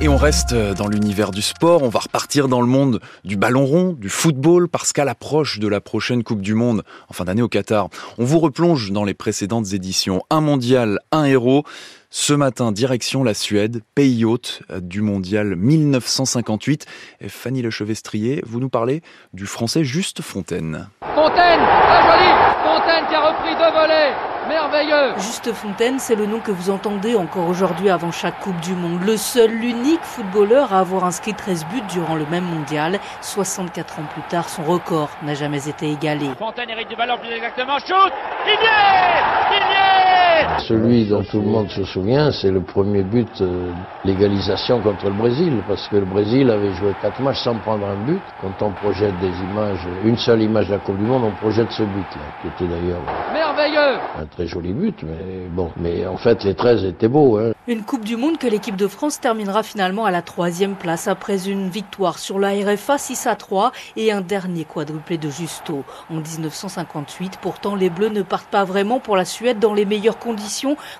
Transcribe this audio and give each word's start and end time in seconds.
Et 0.00 0.08
on 0.08 0.16
reste 0.18 0.54
dans 0.54 0.88
l'univers 0.88 1.30
du 1.30 1.40
sport, 1.40 1.82
on 1.82 1.88
va 1.88 2.00
repartir 2.00 2.46
dans 2.46 2.60
le 2.60 2.66
monde 2.66 3.00
du 3.24 3.36
ballon 3.36 3.64
rond, 3.64 3.92
du 3.94 4.10
football, 4.10 4.68
parce 4.68 4.92
qu'à 4.92 5.06
l'approche 5.06 5.58
de 5.58 5.66
la 5.68 5.80
prochaine 5.80 6.22
Coupe 6.22 6.42
du 6.42 6.54
Monde, 6.54 6.84
en 7.08 7.14
fin 7.14 7.24
d'année 7.24 7.40
au 7.40 7.48
Qatar, 7.48 7.88
on 8.18 8.24
vous 8.24 8.40
replonge 8.40 8.92
dans 8.92 9.04
les 9.04 9.14
précédentes 9.14 9.72
éditions. 9.72 10.22
Un 10.28 10.42
mondial, 10.42 10.98
un 11.12 11.24
héros. 11.24 11.64
Ce 12.10 12.34
matin, 12.34 12.72
direction 12.72 13.24
la 13.24 13.34
Suède, 13.34 13.82
pays 13.94 14.24
hôte 14.24 14.62
du 14.80 15.00
mondial 15.00 15.56
1958. 15.56 16.84
Et 17.20 17.28
Fanny 17.28 17.62
Lechevestrier, 17.62 18.42
vous 18.46 18.60
nous 18.60 18.70
parlez 18.70 19.02
du 19.32 19.46
français 19.46 19.82
Juste 19.82 20.20
Fontaine. 20.20 20.88
Fontaine, 21.18 21.60
ah 21.60 22.00
joli 22.06 22.30
Fontaine 22.62 23.06
qui 23.08 23.14
a 23.16 23.20
repris 23.20 23.52
deux 23.56 23.72
volets 23.72 24.12
merveilleux. 24.48 25.14
Juste 25.18 25.52
Fontaine, 25.52 25.98
c'est 25.98 26.14
le 26.14 26.26
nom 26.26 26.38
que 26.38 26.52
vous 26.52 26.70
entendez 26.70 27.16
encore 27.16 27.48
aujourd'hui 27.48 27.90
avant 27.90 28.12
chaque 28.12 28.38
Coupe 28.38 28.60
du 28.60 28.72
Monde. 28.74 29.02
Le 29.02 29.16
seul, 29.16 29.50
l'unique 29.50 30.04
footballeur 30.04 30.72
à 30.72 30.78
avoir 30.78 31.04
inscrit 31.04 31.34
13 31.34 31.66
buts 31.66 31.82
durant 31.88 32.14
le 32.14 32.24
même 32.26 32.44
mondial. 32.44 33.00
64 33.20 33.98
ans 33.98 34.06
plus 34.12 34.22
tard, 34.28 34.48
son 34.48 34.62
record 34.62 35.10
n'a 35.22 35.34
jamais 35.34 35.68
été 35.68 35.90
égalé. 35.90 36.30
Fontaine 36.38 36.70
hérite 36.70 36.88
du 36.88 36.94
ballon 36.94 37.18
plus 37.18 37.32
exactement. 37.32 37.80
Shoot 37.80 38.12
Il 38.46 38.50
y 38.50 38.54
est 38.54 38.60
Il 39.50 39.56
y 39.56 39.74
est 39.74 39.97
Celui 40.66 41.06
dont 41.06 41.22
tout 41.22 41.40
le 41.40 41.46
monde 41.46 41.68
se 41.70 41.84
souvient, 41.84 42.30
c'est 42.30 42.50
le 42.50 42.60
premier 42.60 43.02
but, 43.02 43.40
euh, 43.40 43.70
l'égalisation 44.04 44.80
contre 44.80 45.06
le 45.06 45.12
Brésil, 45.12 45.52
parce 45.66 45.88
que 45.88 45.96
le 45.96 46.04
Brésil 46.04 46.50
avait 46.50 46.72
joué 46.74 46.92
quatre 47.00 47.20
matchs 47.20 47.42
sans 47.42 47.54
prendre 47.56 47.86
un 47.86 48.04
but. 48.04 48.20
Quand 48.40 48.66
on 48.66 48.70
projette 48.72 49.18
des 49.20 49.32
images, 49.50 49.86
une 50.04 50.16
seule 50.16 50.42
image 50.42 50.66
de 50.66 50.72
la 50.72 50.78
Coupe 50.78 50.98
du 50.98 51.04
Monde, 51.04 51.24
on 51.24 51.30
projette 51.32 51.70
ce 51.70 51.82
but-là, 51.82 52.22
qui 52.42 52.48
était 52.48 52.70
d'ailleurs 52.70 53.00
Merveilleux 53.32 53.98
un 54.18 54.26
très 54.26 54.46
joli 54.46 54.72
but, 54.72 55.02
mais 55.02 55.46
bon, 55.50 55.70
mais 55.76 56.06
en 56.06 56.16
fait 56.16 56.44
les 56.44 56.54
13 56.54 56.84
étaient 56.84 57.08
beaux. 57.08 57.38
Hein. 57.38 57.52
Une 57.66 57.82
Coupe 57.82 58.04
du 58.04 58.16
Monde 58.16 58.38
que 58.38 58.46
l'équipe 58.46 58.76
de 58.76 58.88
France 58.88 59.20
terminera 59.20 59.62
finalement 59.62 60.04
à 60.04 60.10
la 60.10 60.22
troisième 60.22 60.74
place 60.74 61.06
après 61.06 61.48
une 61.48 61.68
victoire 61.68 62.18
sur 62.18 62.38
la 62.38 62.50
RFA 62.50 62.98
6 62.98 63.26
à 63.26 63.36
3 63.36 63.72
et 63.96 64.10
un 64.12 64.20
dernier 64.20 64.64
quadruplé 64.64 65.18
de 65.18 65.28
Justo. 65.28 65.84
En 66.10 66.16
1958, 66.16 67.38
pourtant, 67.40 67.74
les 67.74 67.90
Bleus 67.90 68.08
ne 68.08 68.22
partent 68.22 68.48
pas 68.48 68.64
vraiment 68.64 69.00
pour 69.00 69.16
la 69.16 69.24
Suède 69.24 69.58
dans 69.58 69.74
les 69.74 69.84
meilleures 69.84 70.18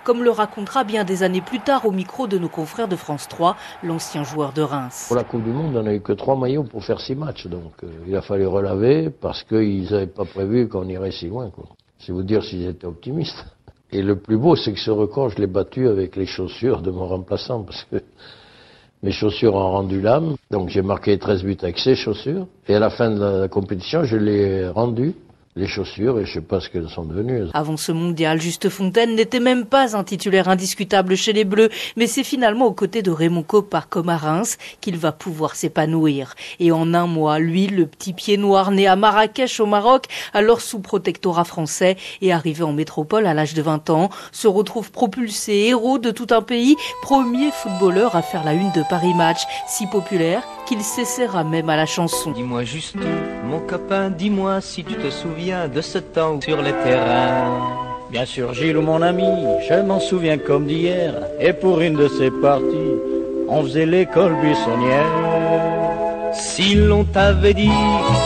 comme 0.04 0.22
le 0.22 0.30
racontera 0.30 0.84
bien 0.84 1.04
des 1.04 1.22
années 1.22 1.40
plus 1.40 1.60
tard 1.60 1.86
au 1.86 1.90
micro 1.90 2.26
de 2.26 2.38
nos 2.38 2.48
confrères 2.48 2.88
de 2.88 2.96
France 2.96 3.28
3, 3.28 3.56
l'ancien 3.82 4.24
joueur 4.24 4.52
de 4.52 4.62
Reims. 4.62 5.06
Pour 5.08 5.16
la 5.16 5.24
Coupe 5.24 5.44
du 5.44 5.50
Monde, 5.50 5.76
on 5.76 5.82
n'a 5.82 5.94
eu 5.94 6.00
que 6.00 6.12
trois 6.12 6.36
maillots 6.36 6.64
pour 6.64 6.84
faire 6.84 7.00
six 7.00 7.14
matchs, 7.14 7.46
donc 7.46 7.72
euh, 7.82 7.88
il 8.06 8.16
a 8.16 8.22
fallu 8.22 8.46
relaver 8.46 9.10
parce 9.10 9.42
qu'ils 9.42 9.90
n'avaient 9.90 10.06
pas 10.06 10.24
prévu 10.24 10.68
qu'on 10.68 10.88
irait 10.88 11.10
si 11.10 11.28
loin. 11.28 11.50
C'est 11.98 12.12
vous 12.12 12.22
dire 12.22 12.42
s'ils 12.42 12.66
étaient 12.66 12.86
optimistes. 12.86 13.44
Et 13.90 14.02
le 14.02 14.16
plus 14.16 14.36
beau, 14.36 14.54
c'est 14.54 14.72
que 14.72 14.78
ce 14.78 14.90
record, 14.90 15.30
je 15.30 15.38
l'ai 15.38 15.46
battu 15.46 15.88
avec 15.88 16.16
les 16.16 16.26
chaussures 16.26 16.82
de 16.82 16.90
mon 16.90 17.06
remplaçant, 17.06 17.62
parce 17.62 17.84
que 17.84 17.96
mes 19.02 19.12
chaussures 19.12 19.54
ont 19.54 19.70
rendu 19.70 20.00
l'âme. 20.00 20.36
Donc 20.50 20.68
j'ai 20.68 20.82
marqué 20.82 21.18
13 21.18 21.42
buts 21.42 21.56
avec 21.62 21.78
ces 21.78 21.94
chaussures. 21.94 22.46
Et 22.68 22.74
à 22.74 22.78
la 22.78 22.90
fin 22.90 23.10
de 23.10 23.20
la 23.20 23.48
compétition, 23.48 24.04
je 24.04 24.16
l'ai 24.16 24.68
rendu 24.68 25.14
les 25.58 25.66
chaussures 25.66 26.18
et 26.20 26.24
je 26.24 26.34
sais 26.34 26.40
pas 26.40 26.60
ce 26.60 26.68
qu'elles 26.70 26.88
sont 26.88 27.04
devenues. 27.04 27.48
Avant 27.52 27.76
ce 27.76 27.92
mondial, 27.92 28.40
Juste 28.40 28.68
Fontaine 28.68 29.14
n'était 29.14 29.40
même 29.40 29.66
pas 29.66 29.96
un 29.96 30.04
titulaire 30.04 30.48
indiscutable 30.48 31.16
chez 31.16 31.32
les 31.32 31.44
Bleus, 31.44 31.68
mais 31.96 32.06
c'est 32.06 32.24
finalement 32.24 32.66
aux 32.66 32.72
côtés 32.72 33.02
de 33.02 33.10
Raymond 33.10 33.42
Copard 33.42 33.88
comme 33.88 34.08
à 34.08 34.16
Reims 34.16 34.56
qu'il 34.80 34.96
va 34.96 35.12
pouvoir 35.12 35.56
s'épanouir. 35.56 36.34
Et 36.60 36.70
en 36.70 36.94
un 36.94 37.06
mois, 37.06 37.38
lui, 37.38 37.66
le 37.66 37.86
petit 37.86 38.12
pied 38.12 38.36
noir 38.36 38.70
né 38.70 38.86
à 38.86 38.96
Marrakech 38.96 39.60
au 39.60 39.66
Maroc, 39.66 40.06
alors 40.32 40.60
sous 40.60 40.78
protectorat 40.80 41.44
français 41.44 41.96
et 42.22 42.32
arrivé 42.32 42.62
en 42.62 42.72
métropole 42.72 43.26
à 43.26 43.34
l'âge 43.34 43.54
de 43.54 43.62
20 43.62 43.90
ans, 43.90 44.10
se 44.30 44.46
retrouve 44.46 44.92
propulsé 44.92 45.52
héros 45.68 45.98
de 45.98 46.10
tout 46.12 46.28
un 46.30 46.42
pays, 46.42 46.76
premier 47.02 47.50
footballeur 47.50 48.14
à 48.14 48.22
faire 48.22 48.44
la 48.44 48.52
une 48.52 48.70
de 48.72 48.82
Paris 48.88 49.14
Match, 49.14 49.42
si 49.66 49.86
populaire 49.86 50.42
qu'il 50.68 50.82
s'essaiera 50.82 51.44
même 51.44 51.70
à 51.70 51.76
la 51.76 51.86
chanson. 51.86 52.30
Dis-moi 52.32 52.62
juste, 52.62 52.96
mon 53.44 53.60
copain, 53.60 54.10
dis-moi 54.10 54.60
si 54.60 54.84
tu 54.84 54.94
te 54.94 55.08
souviens 55.08 55.66
de 55.66 55.80
ce 55.80 55.96
temps 55.96 56.40
sur 56.42 56.60
les 56.60 56.72
terrains. 56.84 57.62
Bien 58.10 58.26
sûr, 58.26 58.52
Gilles 58.52 58.76
ou 58.76 58.82
mon 58.82 59.00
ami, 59.00 59.30
je 59.68 59.74
m'en 59.80 59.98
souviens 59.98 60.36
comme 60.36 60.66
d'hier. 60.66 61.14
Et 61.40 61.54
pour 61.54 61.80
une 61.80 61.94
de 61.94 62.08
ces 62.08 62.30
parties, 62.30 62.94
on 63.48 63.62
faisait 63.62 63.86
l'école 63.86 64.34
buissonnière. 64.42 65.06
Si 66.34 66.74
l'on 66.74 67.04
t'avait 67.04 67.54
dit, 67.54 67.70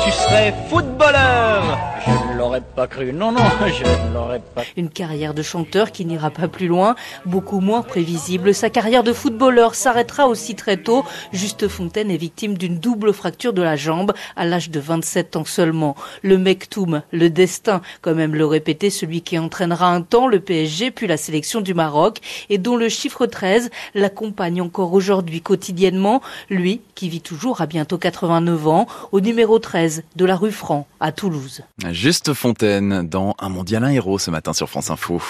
tu 0.05 0.11
serais 0.11 0.53
footballeur, 0.69 1.78
je 2.05 2.22
l'aurais 2.53 2.65
pas 2.77 2.87
cru. 2.87 3.13
Non, 3.13 3.33
non, 3.33 3.41
je 3.67 4.09
ne 4.09 4.15
l'aurais 4.15 4.43
pas. 4.55 4.63
Une 4.77 4.91
carrière 4.91 5.33
de 5.33 5.43
chanteur 5.43 5.91
qui 5.91 6.05
n'ira 6.05 6.31
pas 6.31 6.49
plus 6.49 6.67
loin, 6.67 6.97
beaucoup 7.25 7.61
moins 7.61 7.83
prévisible. 7.83 8.55
Sa 8.55 8.69
carrière 8.69 9.03
de 9.03 9.13
footballeur 9.13 9.75
s'arrêtera 9.75 10.27
aussi 10.27 10.55
très 10.55 10.77
tôt. 10.77 11.05
Juste 11.33 11.69
Fontaine 11.69 12.11
est 12.11 12.17
victime 12.19 12.59
d'une 12.59 12.79
double 12.79 13.15
fracture 13.15 13.55
de 13.55 13.63
la 13.63 13.77
jambe 13.77 14.13
à 14.37 14.45
l'âge 14.45 14.69
de 14.69 14.81
27 14.81 15.37
ans 15.37 15.45
seulement. 15.47 15.97
Le 16.23 16.37
Mektoum, 16.37 17.03
le 17.11 17.31
destin, 17.31 17.81
comme 18.03 18.19
même 18.19 18.35
le 18.35 18.45
répétait 18.45 18.91
celui 18.91 19.23
qui 19.23 19.39
entraînera 19.39 19.89
un 19.89 20.03
temps 20.03 20.27
le 20.27 20.41
PSG 20.41 20.91
puis 20.91 21.07
la 21.07 21.17
sélection 21.17 21.63
du 21.63 21.73
Maroc 21.73 22.19
et 22.51 22.59
dont 22.59 22.77
le 22.77 22.91
chiffre 22.91 23.25
13 23.25 23.71
l'accompagne 23.95 24.61
encore 24.61 24.93
aujourd'hui 24.93 25.41
quotidiennement. 25.41 26.21
Lui 26.51 26.83
qui 26.95 27.09
vit 27.09 27.23
toujours 27.23 27.63
à 27.63 27.67
bientôt 27.67 27.97
89 27.97 28.69
ans 28.69 28.87
au 29.11 29.21
numéro 29.21 29.59
13 29.59 30.05
de 30.17 30.25
la 30.25 30.37
rue 30.37 30.53
Franc 30.53 30.87
à 31.01 31.13
Toulouse. 31.13 31.63
Juste 31.91 32.34
Fontaine 32.42 33.06
dans 33.06 33.36
Un 33.38 33.50
mondial, 33.50 33.84
un 33.84 33.91
héros 33.91 34.19
ce 34.19 34.32
matin 34.32 34.53
sur 34.53 34.69
France 34.69 34.91
Info. 34.91 35.22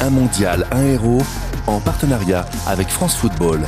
Un 0.00 0.08
mondial, 0.08 0.66
un 0.70 0.82
héros 0.82 1.20
en 1.66 1.80
partenariat 1.80 2.46
avec 2.66 2.88
France 2.88 3.14
Football. 3.14 3.60